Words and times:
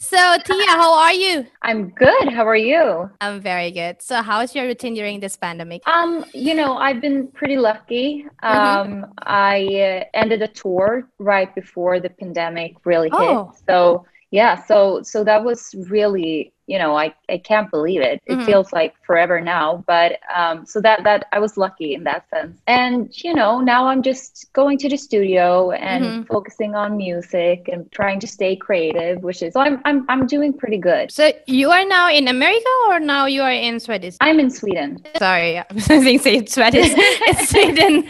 So, 0.00 0.16
Thea, 0.46 0.64
how 0.68 0.94
are 0.96 1.12
you? 1.12 1.44
I'm 1.62 1.90
good. 1.90 2.32
How 2.32 2.46
are 2.46 2.56
you? 2.56 3.10
I'm 3.20 3.40
very 3.40 3.72
good. 3.72 4.00
So, 4.00 4.22
how's 4.22 4.54
your 4.54 4.64
routine 4.66 4.94
during 4.94 5.18
this 5.18 5.36
pandemic? 5.36 5.82
Um, 5.88 6.24
you 6.32 6.54
know, 6.54 6.76
I've 6.76 7.00
been 7.00 7.26
pretty 7.26 7.56
lucky. 7.56 8.24
Um, 8.44 8.54
mm-hmm. 8.54 9.04
I 9.18 9.64
uh, 9.66 10.04
ended 10.14 10.42
a 10.42 10.48
tour 10.48 11.08
right 11.18 11.52
before 11.52 11.98
the 11.98 12.10
pandemic 12.10 12.76
really 12.84 13.08
hit. 13.08 13.18
Oh. 13.18 13.52
So, 13.66 14.06
yeah, 14.30 14.64
so 14.66 15.02
so 15.02 15.24
that 15.24 15.42
was 15.42 15.74
really 15.88 16.52
you 16.68 16.78
know 16.78 16.96
i, 16.96 17.12
I 17.28 17.38
can't 17.38 17.70
believe 17.70 18.02
it. 18.02 18.20
It 18.26 18.34
mm-hmm. 18.34 18.44
feels 18.46 18.72
like 18.72 18.94
forever 19.04 19.40
now 19.40 19.84
but 19.86 20.20
um, 20.34 20.66
so 20.66 20.80
that 20.82 21.02
that 21.04 21.26
i 21.32 21.38
was 21.38 21.56
lucky 21.56 21.94
in 21.94 22.04
that 22.04 22.28
sense. 22.30 22.60
And 22.66 23.10
you 23.24 23.34
know 23.34 23.60
now 23.60 23.88
i'm 23.88 24.02
just 24.02 24.52
going 24.52 24.76
to 24.78 24.88
the 24.88 24.96
studio 24.96 25.72
and 25.72 26.04
mm-hmm. 26.04 26.22
focusing 26.34 26.74
on 26.74 26.96
music 26.96 27.68
and 27.72 27.90
trying 27.90 28.20
to 28.20 28.26
stay 28.26 28.54
creative 28.54 29.22
which 29.22 29.42
is 29.42 29.54
so 29.54 29.60
I'm, 29.60 29.80
I'm 29.84 30.04
i'm 30.08 30.26
doing 30.26 30.52
pretty 30.52 30.78
good. 30.78 31.10
So 31.10 31.32
you 31.46 31.70
are 31.70 31.86
now 31.86 32.10
in 32.10 32.28
america 32.28 32.74
or 32.88 33.00
now 33.00 33.24
you 33.26 33.42
are 33.42 33.52
in 33.68 33.80
sweden 33.80 34.12
i'm 34.20 34.38
in 34.38 34.50
sweden. 34.50 35.02
Sorry 35.16 35.58
i'm 35.58 35.80
saying 35.80 36.18
sweden 36.18 36.44
it's 36.44 37.48
sweden. 37.50 38.04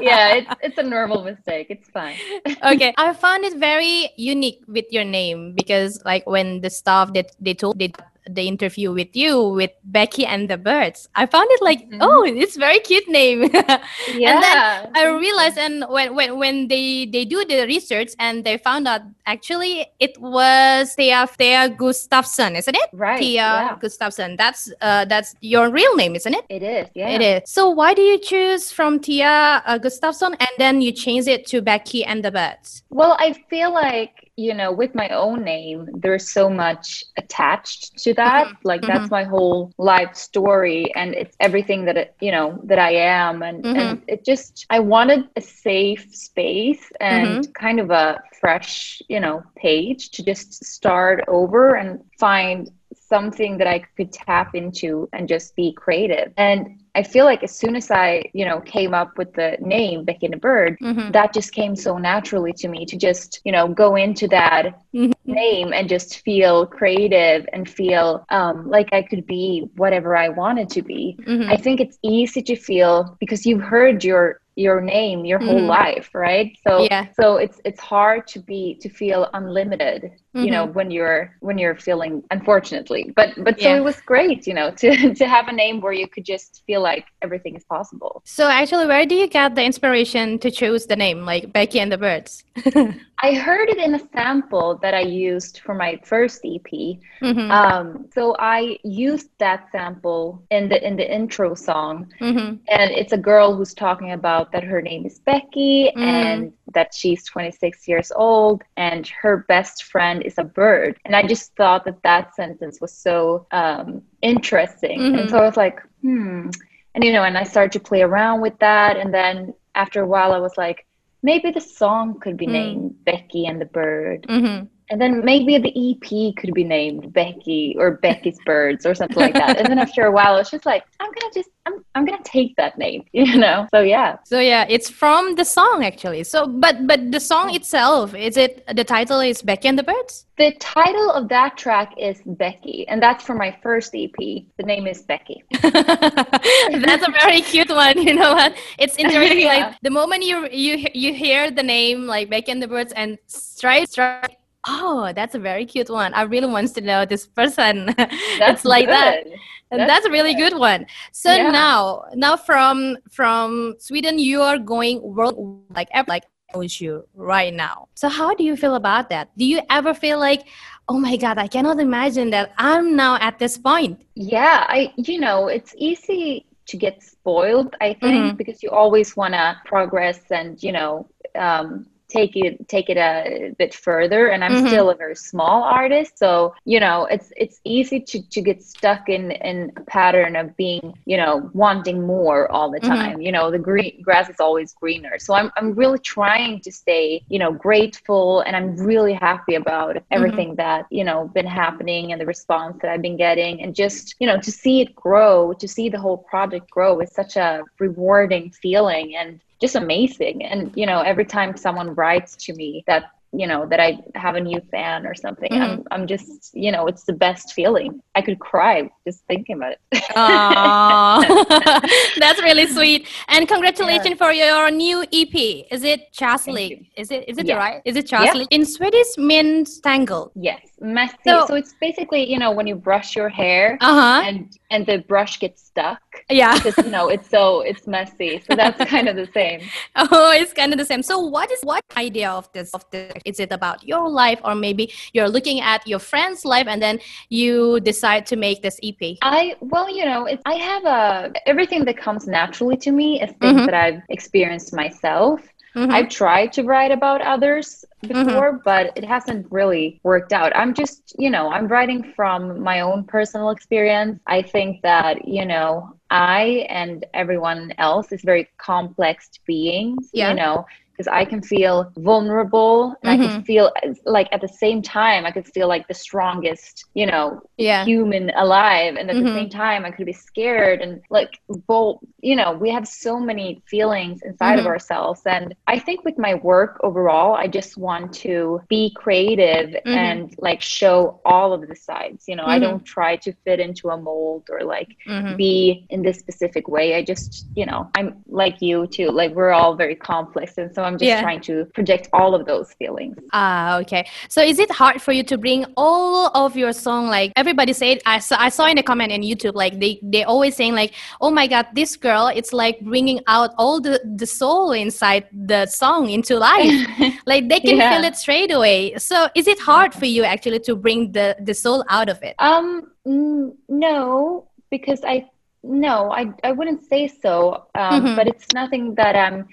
Yeah 0.00 0.34
it's, 0.38 0.54
it's 0.62 0.78
a 0.78 0.82
normal 0.82 1.24
mistake. 1.24 1.66
It's 1.70 1.88
fine. 1.90 2.16
Okay 2.72 2.94
i 2.98 3.12
found 3.12 3.44
it 3.44 3.56
very 3.58 4.10
unique 4.16 4.62
with 4.68 4.84
your 4.90 5.04
name 5.04 5.54
because 5.54 6.00
like 6.04 6.24
when 6.26 6.60
the 6.60 6.70
staff 6.70 7.12
that 7.14 7.32
they 7.40 7.54
told 7.54 7.79
did 7.80 7.96
the 8.28 8.46
interview 8.46 8.92
with 8.92 9.14
you 9.14 9.42
with 9.42 9.70
Becky 9.84 10.26
and 10.26 10.48
the 10.48 10.56
Birds. 10.56 11.08
I 11.14 11.26
found 11.26 11.48
it 11.50 11.62
like, 11.62 11.80
mm-hmm. 11.88 12.02
oh, 12.02 12.22
it's 12.24 12.56
very 12.56 12.78
cute 12.80 13.08
name. 13.08 13.50
yeah. 13.52 13.80
And 14.30 14.42
then 14.42 14.92
I 14.94 15.06
realized, 15.06 15.58
and 15.58 15.84
when, 15.88 16.14
when 16.14 16.38
when 16.38 16.68
they 16.68 17.06
they 17.06 17.24
do 17.24 17.44
the 17.44 17.66
research 17.66 18.12
and 18.18 18.44
they 18.44 18.58
found 18.58 18.86
out 18.86 19.02
actually 19.26 19.86
it 19.98 20.16
was 20.20 20.94
Thea 20.94 21.26
Thea 21.26 21.70
Gustafsson, 21.70 22.56
isn't 22.56 22.76
it? 22.76 22.88
Right. 22.92 23.18
Thea 23.18 23.32
yeah. 23.34 23.76
Gustafsson. 23.80 24.36
That's 24.36 24.72
uh 24.80 25.04
that's 25.06 25.34
your 25.40 25.70
real 25.70 25.96
name, 25.96 26.14
isn't 26.14 26.34
it? 26.34 26.44
It 26.48 26.62
is. 26.62 26.88
Yeah. 26.94 27.08
It 27.08 27.22
is. 27.22 27.50
So 27.50 27.68
why 27.70 27.94
do 27.94 28.02
you 28.02 28.18
choose 28.18 28.70
from 28.70 29.00
Thea 29.00 29.62
uh, 29.66 29.78
Gustafsson 29.78 30.36
and 30.38 30.54
then 30.58 30.80
you 30.80 30.92
change 30.92 31.26
it 31.26 31.46
to 31.46 31.60
Becky 31.60 32.04
and 32.04 32.24
the 32.24 32.30
Birds? 32.30 32.84
Well, 32.90 33.16
I 33.18 33.32
feel 33.50 33.72
like 33.72 34.29
you 34.36 34.54
know, 34.54 34.72
with 34.72 34.94
my 34.94 35.08
own 35.10 35.44
name, 35.44 35.88
there's 35.92 36.30
so 36.30 36.48
much 36.48 37.04
attached 37.16 37.98
to 37.98 38.14
that. 38.14 38.46
Mm-hmm. 38.46 38.68
Like 38.68 38.80
mm-hmm. 38.80 38.92
that's 38.92 39.10
my 39.10 39.24
whole 39.24 39.72
life 39.78 40.14
story, 40.16 40.92
and 40.94 41.14
it's 41.14 41.36
everything 41.40 41.84
that 41.86 41.96
it, 41.96 42.14
you 42.20 42.32
know 42.32 42.60
that 42.64 42.78
I 42.78 42.92
am, 42.92 43.42
and 43.42 43.64
mm-hmm. 43.64 43.78
and 43.78 44.02
it 44.08 44.24
just 44.24 44.66
I 44.70 44.80
wanted 44.80 45.28
a 45.36 45.40
safe 45.40 46.14
space 46.14 46.90
and 47.00 47.44
mm-hmm. 47.44 47.52
kind 47.52 47.80
of 47.80 47.90
a 47.90 48.22
fresh, 48.40 49.02
you 49.08 49.20
know, 49.20 49.42
page 49.56 50.10
to 50.12 50.24
just 50.24 50.64
start 50.64 51.24
over 51.28 51.74
and 51.74 52.00
find 52.18 52.70
something 53.10 53.58
that 53.58 53.66
I 53.66 53.80
could 53.96 54.12
tap 54.12 54.54
into 54.54 55.08
and 55.12 55.28
just 55.28 55.54
be 55.56 55.74
creative. 55.74 56.32
And 56.36 56.80
I 56.94 57.02
feel 57.02 57.24
like 57.24 57.42
as 57.42 57.54
soon 57.54 57.76
as 57.76 57.90
I, 57.90 58.24
you 58.32 58.44
know, 58.44 58.60
came 58.60 58.94
up 58.94 59.18
with 59.18 59.32
the 59.34 59.56
name 59.60 60.04
Becky 60.04 60.26
and 60.26 60.32
the 60.32 60.38
Bird, 60.38 60.78
mm-hmm. 60.80 61.10
that 61.10 61.34
just 61.34 61.52
came 61.52 61.76
so 61.76 61.98
naturally 61.98 62.52
to 62.54 62.68
me 62.68 62.86
to 62.86 62.96
just, 62.96 63.40
you 63.44 63.52
know, 63.52 63.68
go 63.68 63.96
into 63.96 64.26
that 64.28 64.80
mm-hmm. 64.94 65.12
name 65.24 65.72
and 65.72 65.88
just 65.88 66.20
feel 66.20 66.66
creative 66.66 67.46
and 67.52 67.68
feel 67.68 68.24
um, 68.30 68.68
like 68.68 68.88
I 68.92 69.02
could 69.02 69.26
be 69.26 69.68
whatever 69.76 70.16
I 70.16 70.28
wanted 70.30 70.68
to 70.70 70.82
be. 70.82 71.18
Mm-hmm. 71.20 71.50
I 71.50 71.56
think 71.56 71.80
it's 71.80 71.98
easy 72.02 72.42
to 72.42 72.56
feel 72.56 73.16
because 73.20 73.44
you've 73.44 73.62
heard 73.62 74.02
your 74.02 74.40
your 74.60 74.80
name 74.80 75.24
your 75.24 75.38
whole 75.38 75.62
mm-hmm. 75.64 75.80
life 75.82 76.10
right 76.12 76.58
so 76.66 76.82
yeah. 76.82 77.06
so 77.18 77.36
it's 77.36 77.60
it's 77.64 77.80
hard 77.80 78.26
to 78.26 78.38
be 78.38 78.76
to 78.82 78.88
feel 78.90 79.28
unlimited 79.32 80.02
mm-hmm. 80.02 80.44
you 80.44 80.50
know 80.50 80.64
mm-hmm. 80.64 80.74
when 80.74 80.90
you're 80.90 81.34
when 81.40 81.56
you're 81.56 81.74
feeling 81.74 82.22
unfortunately 82.30 83.12
but 83.16 83.30
but 83.38 83.58
so 83.58 83.68
yeah. 83.68 83.76
it 83.78 83.84
was 83.90 83.98
great 84.02 84.46
you 84.46 84.52
know 84.52 84.70
to 84.80 85.14
to 85.14 85.26
have 85.26 85.48
a 85.48 85.52
name 85.52 85.80
where 85.80 85.94
you 85.94 86.06
could 86.06 86.26
just 86.26 86.62
feel 86.66 86.82
like 86.82 87.06
everything 87.22 87.56
is 87.56 87.64
possible 87.64 88.20
so 88.24 88.48
actually 88.48 88.86
where 88.86 89.06
do 89.06 89.14
you 89.14 89.26
get 89.26 89.54
the 89.54 89.64
inspiration 89.64 90.38
to 90.38 90.50
choose 90.50 90.86
the 90.86 90.96
name 90.96 91.24
like 91.24 91.52
becky 91.52 91.80
and 91.80 91.90
the 91.90 91.98
birds 91.98 92.44
I 93.22 93.34
heard 93.34 93.68
it 93.68 93.78
in 93.78 93.94
a 93.94 94.08
sample 94.12 94.78
that 94.82 94.94
I 94.94 95.00
used 95.00 95.60
for 95.60 95.74
my 95.74 96.00
first 96.04 96.40
EP. 96.44 96.62
Mm-hmm. 96.62 97.50
Um, 97.50 98.06
so 98.12 98.34
I 98.38 98.78
used 98.82 99.28
that 99.38 99.68
sample 99.72 100.42
in 100.50 100.68
the 100.68 100.86
in 100.86 100.96
the 100.96 101.12
intro 101.12 101.54
song, 101.54 102.12
mm-hmm. 102.20 102.56
and 102.68 102.90
it's 102.90 103.12
a 103.12 103.18
girl 103.18 103.54
who's 103.54 103.74
talking 103.74 104.12
about 104.12 104.52
that 104.52 104.64
her 104.64 104.80
name 104.80 105.06
is 105.06 105.18
Becky 105.18 105.92
mm-hmm. 105.96 106.02
and 106.02 106.52
that 106.74 106.94
she's 106.94 107.24
26 107.24 107.88
years 107.88 108.12
old 108.14 108.62
and 108.76 109.06
her 109.08 109.44
best 109.48 109.84
friend 109.84 110.22
is 110.22 110.38
a 110.38 110.44
bird. 110.44 110.98
And 111.04 111.16
I 111.16 111.26
just 111.26 111.54
thought 111.56 111.84
that 111.84 112.02
that 112.02 112.34
sentence 112.34 112.80
was 112.80 112.92
so 112.92 113.46
um, 113.50 114.02
interesting, 114.22 115.00
and 115.00 115.16
mm-hmm. 115.16 115.28
so 115.28 115.38
I 115.38 115.44
was 115.44 115.56
like, 115.56 115.80
hmm. 116.02 116.50
And 116.92 117.04
you 117.04 117.12
know, 117.12 117.22
and 117.22 117.38
I 117.38 117.44
started 117.44 117.70
to 117.72 117.80
play 117.80 118.02
around 118.02 118.40
with 118.40 118.58
that, 118.58 118.96
and 118.96 119.14
then 119.14 119.54
after 119.76 120.02
a 120.02 120.06
while, 120.06 120.32
I 120.32 120.38
was 120.38 120.56
like 120.56 120.86
maybe 121.22 121.50
the 121.50 121.60
song 121.60 122.20
could 122.20 122.36
be 122.36 122.46
mm. 122.46 122.52
named 122.52 123.04
Becky 123.04 123.46
and 123.46 123.60
the 123.60 123.66
Bird. 123.66 124.26
Mm-hmm. 124.28 124.66
And 124.90 125.00
then 125.00 125.24
maybe 125.24 125.56
the 125.56 125.70
EP 125.70 126.34
could 126.36 126.52
be 126.52 126.64
named 126.64 127.12
Becky 127.12 127.76
or 127.78 127.92
Becky's 127.92 128.38
Birds 128.44 128.84
or 128.84 128.94
something 128.96 129.18
like 129.18 129.34
that. 129.34 129.56
And 129.56 129.68
then 129.68 129.78
after 129.78 130.04
a 130.04 130.10
while, 130.10 130.36
it's 130.36 130.50
just 130.50 130.66
like, 130.66 130.84
I'm 130.98 131.12
going 131.12 131.30
to 131.30 131.38
just, 131.38 131.50
I'm, 131.64 131.84
I'm 131.94 132.04
going 132.04 132.20
to 132.20 132.28
take 132.28 132.56
that 132.56 132.76
name, 132.76 133.04
you 133.12 133.38
know? 133.38 133.68
So 133.70 133.82
yeah. 133.82 134.16
So 134.24 134.40
yeah, 134.40 134.66
it's 134.68 134.90
from 134.90 135.36
the 135.36 135.44
song 135.44 135.84
actually. 135.84 136.24
So, 136.24 136.48
but, 136.48 136.88
but 136.88 137.12
the 137.12 137.20
song 137.20 137.54
itself, 137.54 138.16
is 138.16 138.36
it, 138.36 138.66
the 138.74 138.82
title 138.82 139.20
is 139.20 139.42
Becky 139.42 139.68
and 139.68 139.78
the 139.78 139.84
Birds? 139.84 140.26
The 140.38 140.52
title 140.58 141.12
of 141.12 141.28
that 141.28 141.56
track 141.56 141.94
is 141.96 142.20
Becky. 142.26 142.88
And 142.88 143.00
that's 143.00 143.22
for 143.22 143.34
my 143.34 143.56
first 143.62 143.94
EP. 143.94 144.16
The 144.16 144.64
name 144.64 144.88
is 144.88 145.02
Becky. 145.02 145.44
that's 145.62 147.06
a 147.06 147.12
very 147.22 147.42
cute 147.42 147.68
one. 147.68 148.02
You 148.02 148.14
know 148.14 148.34
what? 148.34 148.56
It's 148.78 148.96
interesting. 148.98 149.40
yeah. 149.40 149.66
Like 149.66 149.76
the 149.82 149.90
moment 149.90 150.24
you, 150.24 150.48
you, 150.50 150.88
you 150.94 151.14
hear 151.14 151.50
the 151.52 151.62
name 151.62 152.06
like 152.06 152.28
Becky 152.28 152.50
and 152.50 152.60
the 152.60 152.68
Birds 152.68 152.92
and 152.94 153.18
straight, 153.28 153.90
straight 153.90 154.39
oh 154.66 155.12
that's 155.14 155.34
a 155.34 155.38
very 155.38 155.64
cute 155.66 155.90
one. 155.90 156.14
I 156.14 156.22
really 156.22 156.46
wants 156.46 156.72
to 156.72 156.80
know 156.80 157.04
this 157.04 157.26
person. 157.26 157.94
That's 158.38 158.64
like 158.64 158.86
good. 158.86 158.94
that 158.94 159.26
that's, 159.70 159.86
that's 159.86 160.06
a 160.06 160.10
really 160.10 160.34
good. 160.34 160.58
one. 160.58 160.86
So 161.12 161.32
yeah. 161.32 161.50
now 161.50 162.04
now 162.14 162.36
from 162.36 162.98
from 163.10 163.76
sweden 163.78 164.18
you 164.18 164.42
are 164.42 164.58
going 164.58 165.00
world 165.02 165.62
like 165.74 165.88
like 166.08 166.24
with 166.54 166.80
you 166.80 167.06
right 167.14 167.54
now. 167.54 167.88
So 167.94 168.08
how 168.08 168.34
do 168.34 168.42
you 168.42 168.56
feel 168.56 168.74
about 168.74 169.08
that? 169.10 169.30
Do 169.38 169.44
you 169.44 169.60
ever 169.70 169.94
feel 169.94 170.18
like 170.18 170.46
oh 170.90 170.98
my 170.98 171.16
god 171.16 171.38
i 171.38 171.46
cannot 171.46 171.78
imagine 171.78 172.30
that 172.30 172.52
i'm 172.58 172.96
now 172.96 173.16
at 173.20 173.38
this 173.38 173.56
point? 173.56 174.02
Yeah 174.16 174.66
i 174.68 174.92
you 174.96 175.20
know 175.20 175.46
it's 175.46 175.72
easy 175.78 176.46
to 176.66 176.76
get 176.76 177.02
spoiled 177.02 177.76
i 177.80 177.94
think 177.94 178.24
mm-hmm. 178.24 178.36
because 178.36 178.60
you 178.62 178.70
always 178.70 179.16
want 179.16 179.34
to 179.34 179.56
progress 179.64 180.20
and 180.30 180.60
you 180.62 180.72
know 180.72 181.08
um, 181.36 181.86
take 182.10 182.36
it 182.36 182.68
take 182.68 182.90
it 182.90 182.96
a 182.96 183.54
bit 183.58 183.72
further 183.72 184.28
and 184.28 184.44
i'm 184.44 184.52
mm-hmm. 184.52 184.66
still 184.66 184.90
a 184.90 184.94
very 184.94 185.14
small 185.14 185.62
artist 185.62 186.18
so 186.18 186.54
you 186.64 186.80
know 186.80 187.06
it's 187.06 187.32
it's 187.36 187.60
easy 187.64 188.00
to 188.00 188.20
to 188.30 188.40
get 188.40 188.62
stuck 188.62 189.08
in 189.08 189.30
in 189.30 189.72
a 189.76 189.80
pattern 189.82 190.36
of 190.36 190.54
being 190.56 190.92
you 191.06 191.16
know 191.16 191.48
wanting 191.54 192.06
more 192.06 192.50
all 192.50 192.70
the 192.70 192.78
mm-hmm. 192.80 192.88
time 192.88 193.12
mm-hmm. 193.12 193.22
you 193.22 193.32
know 193.32 193.50
the 193.50 193.58
green 193.58 194.00
grass 194.02 194.28
is 194.28 194.40
always 194.40 194.72
greener 194.74 195.18
so 195.18 195.34
i'm 195.34 195.50
i'm 195.56 195.72
really 195.74 195.98
trying 195.98 196.60
to 196.60 196.72
stay 196.72 197.22
you 197.28 197.38
know 197.38 197.52
grateful 197.52 198.40
and 198.40 198.56
i'm 198.56 198.76
really 198.76 199.14
happy 199.14 199.54
about 199.54 199.94
mm-hmm. 199.94 200.14
everything 200.16 200.48
mm-hmm. 200.48 200.56
that 200.56 200.86
you 200.90 201.04
know 201.04 201.28
been 201.34 201.46
happening 201.46 202.12
and 202.12 202.20
the 202.20 202.26
response 202.26 202.76
that 202.82 202.90
i've 202.90 203.02
been 203.02 203.16
getting 203.16 203.62
and 203.62 203.74
just 203.74 204.16
you 204.18 204.26
know 204.26 204.38
to 204.40 204.50
see 204.50 204.80
it 204.80 204.94
grow 204.94 205.52
to 205.52 205.68
see 205.68 205.88
the 205.88 205.98
whole 205.98 206.18
project 206.18 206.68
grow 206.70 207.00
is 207.00 207.12
such 207.12 207.36
a 207.36 207.62
rewarding 207.78 208.50
feeling 208.50 209.14
and 209.16 209.40
just 209.60 209.76
amazing. 209.76 210.44
And, 210.44 210.72
you 210.74 210.86
know, 210.86 211.00
every 211.00 211.24
time 211.24 211.56
someone 211.56 211.94
writes 211.94 212.36
to 212.36 212.54
me 212.54 212.84
that 212.86 213.10
you 213.32 213.46
know 213.46 213.64
that 213.64 213.78
i 213.78 213.96
have 214.16 214.34
a 214.34 214.40
new 214.40 214.60
fan 214.72 215.06
or 215.06 215.14
something 215.14 215.52
mm-hmm. 215.52 215.62
I'm, 215.62 215.84
I'm 215.92 216.08
just 216.08 216.52
you 216.52 216.72
know 216.72 216.88
it's 216.88 217.04
the 217.04 217.12
best 217.12 217.52
feeling. 217.52 218.02
I 218.16 218.22
could 218.22 218.40
cry 218.40 218.90
just 219.06 219.24
thinking 219.26 219.54
about 219.56 219.72
it. 219.72 219.80
That's 222.18 222.42
really 222.42 222.66
sweet. 222.66 223.06
And 223.28 223.46
congratulations 223.46 224.10
yeah. 224.10 224.16
for 224.16 224.32
your 224.32 224.68
new 224.70 225.02
ep 225.02 225.34
is 225.70 225.84
it 225.84 226.12
chaslig 226.12 226.88
is 226.96 227.12
it 227.12 227.28
is 227.28 227.38
it 227.38 227.46
yeah. 227.46 227.56
right? 227.56 227.82
Is 227.84 227.94
it 227.96 228.06
chaslig 228.06 228.48
yeah. 228.50 228.58
in 228.58 228.66
swedish 228.66 229.16
means 229.16 229.78
tangle. 229.80 230.32
Yes 230.34 230.69
messy. 230.80 231.16
So, 231.24 231.46
so, 231.46 231.54
it's 231.54 231.74
basically 231.80 232.30
you 232.30 232.38
know 232.38 232.50
when 232.50 232.66
you 232.66 232.74
brush 232.74 233.16
your 233.16 233.28
hair 233.28 233.78
uh-huh. 233.80 234.22
and 234.26 234.58
and 234.70 234.86
the 234.86 234.98
brush 234.98 235.38
gets 235.38 235.62
stuck 235.62 236.00
yeah. 236.28 236.54
because 236.54 236.76
you 236.84 236.90
know 236.90 237.08
it's 237.08 237.28
so 237.28 237.60
it's 237.60 237.86
messy. 237.86 238.42
So 238.48 238.56
that's 238.56 238.82
kind 238.90 239.08
of 239.08 239.16
the 239.16 239.28
same. 239.32 239.60
Oh 239.96 240.32
it's 240.32 240.52
kind 240.52 240.72
of 240.72 240.78
the 240.78 240.84
same. 240.84 241.02
So 241.02 241.18
what 241.18 241.50
is 241.50 241.60
what 241.62 241.84
idea 241.96 242.30
of 242.30 242.50
this 242.52 242.70
of 242.72 242.84
this 242.90 243.12
is 243.24 243.40
it 243.40 243.52
about 243.52 243.86
your 243.86 244.08
life 244.08 244.40
or 244.44 244.54
maybe 244.54 244.92
you're 245.12 245.28
looking 245.28 245.60
at 245.60 245.86
your 245.86 245.98
friend's 245.98 246.44
life 246.44 246.66
and 246.66 246.80
then 246.82 246.98
you 247.28 247.80
decide 247.80 248.26
to 248.26 248.36
make 248.36 248.62
this 248.62 248.78
ep 248.82 249.02
i 249.22 249.54
well 249.60 249.88
you 249.98 250.04
know 250.04 250.28
i 250.46 250.54
have 250.54 250.84
a 250.84 251.32
everything 251.46 251.84
that 251.84 251.96
comes 251.96 252.26
naturally 252.26 252.76
to 252.76 252.90
me 252.92 253.20
is 253.20 253.30
things 253.40 253.56
mm-hmm. 253.56 253.66
that 253.66 253.74
i've 253.74 254.00
experienced 254.08 254.72
myself 254.72 255.40
mm-hmm. 255.74 255.90
I've 255.90 256.08
tried 256.08 256.52
to 256.54 256.62
write 256.64 256.90
about 256.90 257.22
others 257.22 257.84
mm-hmm. 258.04 258.24
before, 258.24 258.52
mm-hmm. 258.52 258.62
but 258.64 258.92
it 258.96 259.04
hasn't 259.04 259.46
really 259.50 260.00
worked 260.02 260.32
out. 260.32 260.54
I'm 260.56 260.74
just, 260.74 261.14
you 261.18 261.30
know, 261.30 261.50
I'm 261.50 261.68
writing 261.68 262.12
from 262.14 262.62
my 262.62 262.80
own 262.80 263.04
personal 263.04 263.50
experience. 263.50 264.20
I 264.26 264.42
think 264.42 264.82
that, 264.82 265.26
you 265.26 265.46
know, 265.46 265.94
I 266.10 266.66
and 266.68 267.06
everyone 267.14 267.72
else 267.78 268.12
is 268.12 268.22
very 268.22 268.48
complex 268.58 269.30
beings, 269.46 270.10
yeah. 270.12 270.30
you 270.30 270.36
know, 270.36 270.66
because 271.00 271.10
I 271.10 271.24
can 271.24 271.40
feel 271.40 271.90
vulnerable 271.96 272.94
and 273.02 273.10
mm-hmm. 273.10 273.22
I 273.22 273.26
can 273.26 273.36
mm-hmm. 273.36 273.44
feel 273.44 273.72
like 274.04 274.28
at 274.32 274.42
the 274.42 274.48
same 274.48 274.82
time 274.82 275.24
I 275.24 275.30
could 275.30 275.46
feel 275.46 275.66
like 275.66 275.88
the 275.88 275.94
strongest, 275.94 276.84
you 276.92 277.06
know, 277.06 277.40
yeah. 277.56 277.86
human 277.86 278.30
alive 278.36 278.96
and 278.96 279.08
at 279.08 279.16
mm-hmm. 279.16 279.24
the 279.24 279.34
same 279.34 279.48
time 279.48 279.86
I 279.86 279.92
could 279.92 280.04
be 280.04 280.12
scared 280.12 280.82
and 280.82 281.00
like 281.08 281.40
bold, 281.66 282.00
you 282.20 282.36
know, 282.36 282.52
we 282.52 282.70
have 282.70 282.86
so 282.86 283.18
many 283.18 283.62
feelings 283.66 284.20
inside 284.22 284.58
mm-hmm. 284.58 284.60
of 284.60 284.66
ourselves 284.66 285.22
and 285.24 285.54
I 285.66 285.78
think 285.78 286.04
with 286.04 286.18
my 286.18 286.34
work 286.34 286.78
overall 286.82 287.34
I 287.34 287.46
just 287.46 287.78
want 287.78 288.12
to 288.24 288.60
be 288.68 288.92
creative 288.94 289.70
mm-hmm. 289.70 289.88
and 289.88 290.34
like 290.36 290.60
show 290.60 291.20
all 291.24 291.54
of 291.54 291.66
the 291.66 291.76
sides, 291.76 292.24
you 292.28 292.36
know, 292.36 292.44
I 292.44 292.58
don't 292.58 292.84
mm-hmm. 292.84 292.84
try 292.84 293.16
to 293.16 293.32
fit 293.44 293.58
into 293.58 293.88
a 293.88 293.96
mold 293.96 294.50
or 294.50 294.60
like 294.64 294.96
be 295.38 295.86
in 295.88 296.02
this 296.02 296.18
specific 296.18 296.68
way. 296.68 296.94
I 296.96 297.02
just, 297.02 297.46
you 297.54 297.64
know, 297.64 297.90
I'm 297.94 298.22
like 298.26 298.60
you 298.60 298.86
too. 298.86 299.10
Like 299.10 299.32
we're 299.32 299.52
all 299.52 299.74
very 299.74 299.94
complex 299.94 300.58
and 300.58 300.74
so 300.74 300.82
I'm 300.90 300.98
just 300.98 301.08
yeah. 301.08 301.22
trying 301.22 301.40
to 301.42 301.66
project 301.72 302.08
all 302.12 302.34
of 302.34 302.46
those 302.46 302.72
feelings. 302.74 303.16
Ah, 303.32 303.78
okay. 303.78 304.06
So 304.28 304.42
is 304.42 304.58
it 304.58 304.70
hard 304.70 305.00
for 305.00 305.12
you 305.12 305.22
to 305.24 305.38
bring 305.38 305.64
all 305.76 306.30
of 306.34 306.56
your 306.56 306.72
song? 306.72 307.06
Like 307.06 307.32
everybody 307.36 307.72
said, 307.72 308.00
I 308.06 308.18
saw, 308.18 308.36
I 308.38 308.48
saw 308.48 308.66
in 308.66 308.78
a 308.78 308.82
comment 308.82 309.12
in 309.12 309.22
YouTube, 309.22 309.54
like 309.54 309.78
they 309.78 310.00
they 310.02 310.24
always 310.24 310.56
saying 310.56 310.74
like, 310.74 310.94
oh 311.20 311.30
my 311.30 311.46
god, 311.46 311.66
this 311.74 311.96
girl, 311.96 312.26
it's 312.26 312.52
like 312.52 312.80
bringing 312.80 313.20
out 313.28 313.50
all 313.56 313.80
the 313.80 314.00
the 314.16 314.26
soul 314.26 314.72
inside 314.72 315.26
the 315.32 315.66
song 315.66 316.10
into 316.10 316.38
life. 316.38 316.74
like 317.26 317.48
they 317.48 317.60
can 317.60 317.76
yeah. 317.76 317.94
feel 317.94 318.04
it 318.04 318.16
straight 318.16 318.50
away. 318.52 318.96
So 318.98 319.28
is 319.34 319.46
it 319.46 319.60
hard 319.60 319.94
for 319.94 320.06
you 320.06 320.24
actually 320.24 320.60
to 320.60 320.74
bring 320.74 321.12
the 321.12 321.36
the 321.40 321.54
soul 321.54 321.84
out 321.88 322.08
of 322.08 322.22
it? 322.22 322.34
Um, 322.38 322.90
no, 323.04 324.48
because 324.70 325.00
I 325.04 325.30
no, 325.62 326.10
I 326.10 326.32
I 326.42 326.52
wouldn't 326.52 326.84
say 326.84 327.06
so. 327.08 327.66
Um, 327.74 328.04
mm-hmm. 328.04 328.16
but 328.16 328.26
it's 328.26 328.46
nothing 328.52 328.94
that 328.96 329.14
I'm 329.16 329.46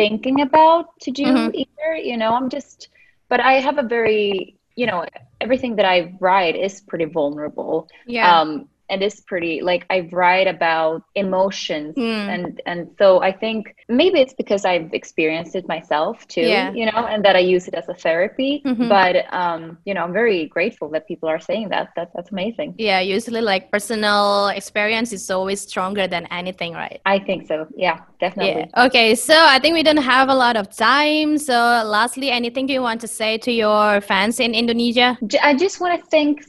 thinking 0.00 0.40
about 0.40 0.98
to 1.00 1.10
do 1.10 1.24
mm-hmm. 1.24 1.54
either. 1.62 1.94
You 1.96 2.16
know, 2.16 2.32
I'm 2.34 2.48
just, 2.48 2.88
but 3.28 3.40
I 3.40 3.54
have 3.66 3.78
a 3.78 3.82
very, 3.82 4.56
you 4.76 4.86
know, 4.86 5.04
everything 5.40 5.76
that 5.76 5.84
I 5.84 6.14
write 6.20 6.56
is 6.56 6.80
pretty 6.80 7.04
vulnerable. 7.04 7.88
Yeah. 8.06 8.40
Um, 8.40 8.68
and 8.90 9.02
it's 9.02 9.20
pretty 9.20 9.60
like 9.62 9.86
I 9.88 10.08
write 10.12 10.46
about 10.46 11.02
emotions 11.14 11.94
mm. 11.96 12.28
and 12.34 12.60
and 12.66 12.90
so 12.98 13.22
I 13.22 13.32
think 13.32 13.74
maybe 13.88 14.20
it's 14.20 14.34
because 14.34 14.64
I've 14.64 14.92
experienced 14.92 15.54
it 15.54 15.66
myself 15.68 16.26
too, 16.28 16.42
yeah. 16.42 16.72
you 16.72 16.86
know, 16.86 17.06
and 17.06 17.24
that 17.24 17.36
I 17.36 17.38
use 17.38 17.68
it 17.68 17.74
as 17.74 17.88
a 17.88 17.94
therapy. 17.94 18.62
Mm-hmm. 18.66 18.88
But 18.88 19.32
um, 19.32 19.78
you 19.84 19.94
know, 19.94 20.02
I'm 20.04 20.12
very 20.12 20.46
grateful 20.46 20.88
that 20.90 21.06
people 21.06 21.28
are 21.28 21.40
saying 21.40 21.68
that. 21.70 21.90
That 21.96 22.10
that's 22.14 22.30
amazing. 22.30 22.74
Yeah, 22.78 23.00
usually 23.00 23.40
like 23.40 23.70
personal 23.70 24.48
experience 24.48 25.12
is 25.12 25.30
always 25.30 25.60
stronger 25.60 26.06
than 26.06 26.26
anything, 26.26 26.74
right? 26.74 27.00
I 27.06 27.18
think 27.18 27.46
so. 27.46 27.66
Yeah, 27.76 28.00
definitely. 28.18 28.68
Yeah. 28.74 28.86
Okay, 28.86 29.14
so 29.14 29.34
I 29.36 29.58
think 29.58 29.74
we 29.74 29.82
don't 29.82 30.04
have 30.14 30.28
a 30.28 30.34
lot 30.34 30.56
of 30.56 30.68
time. 30.74 31.38
So 31.38 31.54
lastly, 31.86 32.30
anything 32.30 32.68
you 32.68 32.82
want 32.82 33.00
to 33.02 33.08
say 33.08 33.38
to 33.38 33.52
your 33.52 34.00
fans 34.00 34.40
in 34.40 34.54
Indonesia? 34.54 35.18
I 35.42 35.54
just 35.54 35.80
want 35.80 36.00
to 36.00 36.06
thank 36.10 36.44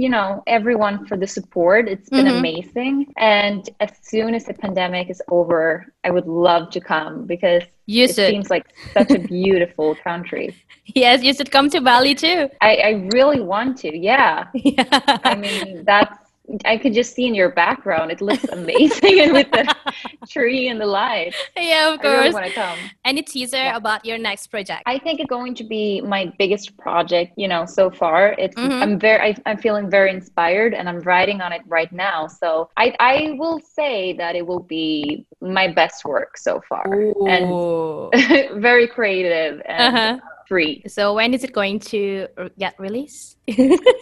you 0.00 0.08
know 0.08 0.42
everyone 0.46 1.04
for 1.06 1.16
the 1.18 1.26
support 1.26 1.86
it's 1.86 2.08
been 2.08 2.24
mm-hmm. 2.24 2.38
amazing 2.38 3.12
and 3.18 3.68
as 3.80 3.90
soon 4.00 4.34
as 4.34 4.46
the 4.46 4.54
pandemic 4.54 5.10
is 5.10 5.20
over 5.28 5.92
i 6.04 6.10
would 6.10 6.26
love 6.26 6.70
to 6.70 6.80
come 6.80 7.26
because 7.26 7.62
you 7.84 8.04
it 8.04 8.14
should. 8.14 8.30
seems 8.30 8.48
like 8.48 8.66
such 8.94 9.10
a 9.10 9.18
beautiful 9.18 9.94
country 9.96 10.56
yes 10.86 11.22
you 11.22 11.34
should 11.34 11.50
come 11.50 11.68
to 11.68 11.82
bali 11.82 12.14
too 12.14 12.48
i, 12.62 12.76
I 12.76 12.90
really 13.12 13.40
want 13.40 13.76
to 13.78 13.94
yeah. 13.94 14.46
yeah 14.54 15.18
i 15.24 15.34
mean 15.34 15.84
that's 15.84 16.29
I 16.64 16.76
could 16.76 16.94
just 16.94 17.14
see 17.14 17.26
in 17.26 17.34
your 17.34 17.50
background. 17.50 18.10
It 18.10 18.20
looks 18.20 18.44
amazing, 18.44 19.20
and 19.20 19.32
with 19.32 19.50
the 19.50 19.74
tree 20.28 20.68
and 20.68 20.80
the 20.80 20.86
light. 20.86 21.34
Yeah, 21.56 21.94
of 21.94 22.00
course. 22.00 22.12
I 22.12 22.18
really 22.18 22.32
want 22.32 22.46
to 22.46 22.52
come. 22.52 22.78
Any 23.04 23.22
teaser 23.22 23.56
yeah. 23.56 23.76
about 23.76 24.04
your 24.04 24.18
next 24.18 24.48
project? 24.48 24.82
I 24.86 24.98
think 24.98 25.20
it's 25.20 25.28
going 25.28 25.54
to 25.56 25.64
be 25.64 26.00
my 26.00 26.32
biggest 26.38 26.76
project. 26.76 27.32
You 27.36 27.48
know, 27.48 27.64
so 27.66 27.90
far, 27.90 28.34
it's 28.38 28.56
mm-hmm. 28.56 28.82
I'm 28.82 28.98
very 28.98 29.20
I, 29.20 29.36
I'm 29.46 29.58
feeling 29.58 29.90
very 29.90 30.10
inspired, 30.10 30.74
and 30.74 30.88
I'm 30.88 31.00
writing 31.00 31.40
on 31.40 31.52
it 31.52 31.62
right 31.66 31.92
now. 31.92 32.26
So 32.26 32.70
I 32.76 32.94
I 32.98 33.36
will 33.38 33.60
say 33.60 34.14
that 34.14 34.34
it 34.36 34.46
will 34.46 34.60
be 34.62 35.26
my 35.40 35.68
best 35.68 36.04
work 36.04 36.36
so 36.36 36.60
far, 36.68 36.92
Ooh. 36.92 37.26
and 37.26 38.60
very 38.62 38.86
creative 38.86 39.62
and. 39.66 39.96
Uh-huh 39.96 40.26
free. 40.50 40.82
So 40.88 41.14
when 41.14 41.32
is 41.32 41.44
it 41.44 41.52
going 41.54 41.78
to 41.94 42.26
uh, 42.36 42.48
get 42.58 42.74
released? 42.78 43.38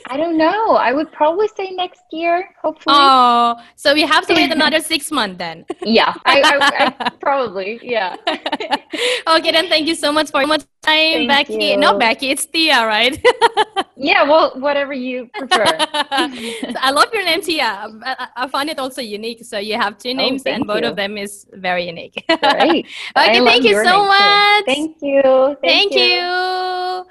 I 0.08 0.16
don't 0.16 0.38
know. 0.38 0.76
I 0.76 0.92
would 0.92 1.12
probably 1.12 1.48
say 1.56 1.70
next 1.70 2.00
year, 2.10 2.48
hopefully. 2.60 2.96
Oh, 2.98 3.56
so 3.76 3.92
we 3.92 4.02
have 4.02 4.26
to 4.26 4.34
wait 4.34 4.50
another 4.58 4.80
six 4.80 5.12
months 5.12 5.36
then. 5.38 5.66
Yeah, 5.82 6.14
I, 6.24 6.40
I, 6.40 6.56
I 6.84 7.10
probably. 7.20 7.78
Yeah. 7.82 8.16
okay, 9.28 9.52
then 9.52 9.68
thank 9.68 9.86
you 9.86 9.94
so 9.94 10.10
much 10.10 10.30
for 10.30 10.46
much 10.46 10.64
time, 10.82 11.28
thank 11.28 11.28
Becky. 11.28 11.64
You. 11.64 11.76
No, 11.76 11.98
Becky, 11.98 12.30
it's 12.30 12.46
Thea, 12.46 12.86
right? 12.86 13.14
yeah, 13.98 14.22
well, 14.22 14.52
whatever 14.60 14.92
you 14.92 15.28
prefer. 15.34 15.64
I 15.68 16.90
love 16.90 17.12
your 17.12 17.24
name, 17.24 17.42
Thea. 17.42 17.64
I, 18.04 18.28
I, 18.36 18.48
find 18.48 18.70
it 18.70 18.78
also 18.78 19.02
unique. 19.02 19.44
So 19.44 19.58
you 19.58 19.76
have 19.76 19.98
two 19.98 20.10
oh, 20.10 20.14
names, 20.14 20.42
oh, 20.46 20.50
and 20.50 20.66
both 20.66 20.82
you. 20.82 20.88
of 20.88 20.96
them 20.96 21.18
is 21.18 21.46
very 21.52 21.86
unique. 21.86 22.24
Right. 22.42 22.86
okay, 23.16 23.44
thank 23.44 23.64
you 23.64 23.84
so 23.84 24.04
much. 24.04 24.64
Thank 24.64 24.96
you. 25.02 25.22
Thank, 25.22 25.92
thank 25.92 25.94
you. 25.94 26.00
you. 26.00 27.06